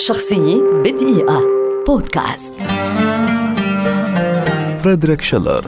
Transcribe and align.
شخصية 0.00 0.62
بدقيقة. 0.84 1.42
بودكاست. 1.86 2.54
فريدريك 4.82 5.20
شيلر 5.20 5.64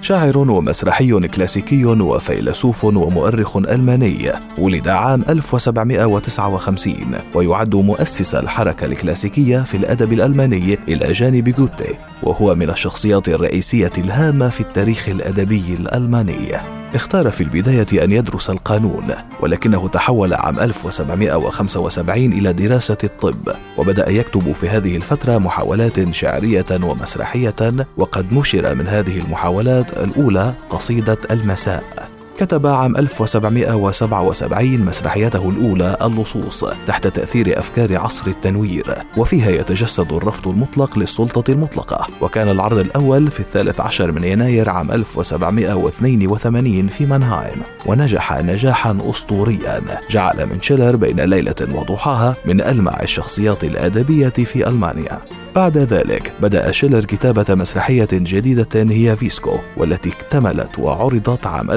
شاعر 0.00 0.38
ومسرحي 0.38 1.28
كلاسيكي 1.28 1.84
وفيلسوف 1.84 2.84
ومؤرخ 2.84 3.56
ألماني 3.56 4.32
ولد 4.58 4.88
عام 4.88 5.24
1759 5.28 6.96
ويعد 7.34 7.74
مؤسس 7.74 8.34
الحركة 8.34 8.84
الكلاسيكية 8.84 9.58
في 9.58 9.76
الأدب 9.76 10.12
الألماني 10.12 10.78
إلى 10.88 11.12
جانب 11.12 11.48
جوتي 11.48 11.94
وهو 12.22 12.54
من 12.54 12.70
الشخصيات 12.70 13.28
الرئيسية 13.28 13.92
الهامة 13.98 14.48
في 14.48 14.60
التاريخ 14.60 15.08
الأدبي 15.08 15.76
الألماني. 15.80 16.48
اختار 16.94 17.30
في 17.30 17.40
البداية 17.40 18.04
أن 18.04 18.12
يدرس 18.12 18.50
القانون 18.50 19.14
ولكنه 19.40 19.88
تحول 19.88 20.34
عام 20.34 20.60
1775 20.60 22.32
إلى 22.32 22.52
دراسة 22.52 22.98
الطب 23.04 23.48
وبدأ 23.78 24.10
يكتب 24.10 24.52
في 24.52 24.68
هذه 24.68 24.96
الفترة 24.96 25.38
محاولات 25.38 26.14
شعرية 26.14 26.66
ومسرحية 26.82 27.86
وقد 27.96 28.34
نشر 28.34 28.74
من 28.74 28.88
هذه 28.88 29.18
المحاولات 29.18 29.98
الأولى 29.98 30.54
قصيدة 30.70 31.18
المساء. 31.30 32.15
كتب 32.38 32.66
عام 32.66 32.96
1777 32.96 34.78
مسرحيته 34.78 35.50
الأولى 35.50 35.96
اللصوص 36.02 36.64
تحت 36.86 37.06
تأثير 37.06 37.58
أفكار 37.58 37.98
عصر 37.98 38.26
التنوير 38.26 38.94
وفيها 39.16 39.50
يتجسد 39.50 40.12
الرفض 40.12 40.48
المطلق 40.48 40.98
للسلطة 40.98 41.52
المطلقة. 41.52 42.06
وكان 42.20 42.48
العرض 42.48 42.78
الأول 42.78 43.28
في 43.28 43.40
الثالث 43.40 43.80
عشر 43.80 44.12
من 44.12 44.24
يناير 44.24 44.68
عام 44.68 44.90
1782 44.90 46.88
في 46.88 47.06
مانهايم 47.06 47.62
ونجح 47.86 48.40
نجاحا 48.40 48.98
أسطوريا. 49.10 49.80
جعل 50.10 50.46
من 50.46 50.62
شيلر 50.62 50.96
بين 50.96 51.20
ليلة 51.20 51.68
وضحاها 51.74 52.36
من 52.46 52.60
ألمع 52.60 53.00
الشخصيات 53.02 53.64
الأدبية 53.64 54.28
في 54.28 54.68
ألمانيا. 54.68 55.20
بعد 55.56 55.78
ذلك 55.78 56.32
بدأ 56.42 56.72
شيلر 56.72 57.04
كتابة 57.04 57.54
مسرحية 57.54 58.08
جديدة 58.12 58.68
هي 58.74 59.16
فيسكو 59.16 59.58
والتي 59.76 60.08
اكتملت 60.08 60.78
وعرضت 60.78 61.46
عام 61.46 61.70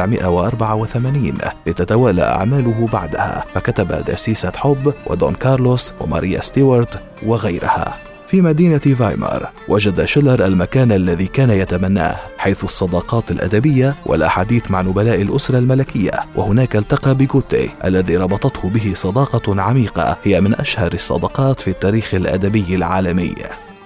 1784 0.00 1.34
لتتوالى 1.66 2.22
أعماله 2.22 2.88
بعدها 2.92 3.44
فكتب 3.54 4.04
دسيسة 4.04 4.52
وحب 4.56 4.94
ودون 5.06 5.34
كارلوس 5.34 5.92
وماريا 6.00 6.40
ستيوارت 6.40 6.98
وغيرها. 7.26 7.96
في 8.26 8.42
مدينة 8.42 8.78
فايمار 8.78 9.50
وجد 9.68 10.04
شيلر 10.04 10.46
المكان 10.46 10.92
الذي 10.92 11.26
كان 11.26 11.50
يتمناه 11.50 12.16
حيث 12.38 12.64
الصداقات 12.64 13.30
الأدبية 13.30 13.96
والأحاديث 14.06 14.70
مع 14.70 14.80
نبلاء 14.80 15.22
الأسرة 15.22 15.58
الملكية 15.58 16.10
وهناك 16.36 16.76
التقى 16.76 17.14
بجوتي 17.14 17.70
الذي 17.84 18.16
ربطته 18.16 18.68
به 18.70 18.92
صداقة 18.94 19.62
عميقة 19.62 20.16
هي 20.24 20.40
من 20.40 20.54
أشهر 20.54 20.92
الصداقات 20.92 21.60
في 21.60 21.70
التاريخ 21.70 22.14
الأدبي 22.14 22.74
العالمي. 22.74 23.34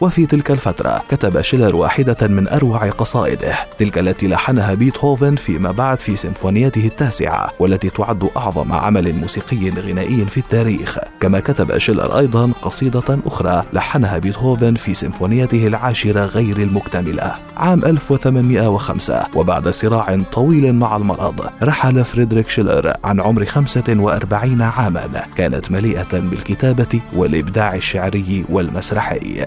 وفي 0.00 0.27
تلك 0.27 0.50
الفترة 0.50 1.02
كتب 1.08 1.41
شيلر 1.42 1.77
واحدة 1.77 2.28
من 2.28 2.48
أروع 2.48 2.91
قصائده 2.91 3.54
تلك 3.78 3.98
التي 3.98 4.28
لحنها 4.28 4.74
بيتهوفن 4.74 5.36
فيما 5.36 5.70
بعد 5.70 5.98
في 5.98 6.16
سيمفونيته 6.16 6.86
التاسعة 6.86 7.50
والتي 7.58 7.91
تعد 7.91 8.30
أعظم 8.36 8.72
عمل 8.72 9.14
موسيقي 9.14 9.70
غنائي 9.70 10.26
في 10.26 10.38
التاريخ. 10.38 10.98
كما 11.20 11.41
كتب 11.41 11.78
شيلر 11.78 12.19
أيضا 12.19 12.52
قصيدة 12.62 13.19
أخرى 13.26 13.64
لحنها 13.72 14.19
بيتهوفن 14.19 14.74
في 14.74 14.94
سيمفونيته 14.94 15.66
العاشرة 15.66 16.24
غير 16.26 16.56
المكتملة. 16.56 17.34
عام 17.56 17.84
1805 17.84 19.26
وبعد 19.34 19.69
صراع 19.69 20.22
طويل 20.32 20.74
مع 20.74 20.96
المرض 20.96 21.46
رحل 21.62 22.04
فريدريك 22.04 22.50
شيلر 22.50 22.92
عن 23.04 23.20
عمر 23.20 23.44
45 23.44 24.62
عاما. 24.62 25.26
كانت 25.36 25.70
مليئة 25.70 26.12
بالكتابة 26.12 27.00
والإبداع 27.16 27.74
الشعري 27.74 28.44
والمسرحي. 28.48 29.46